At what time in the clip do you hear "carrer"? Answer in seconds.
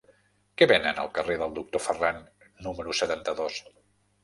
1.17-1.35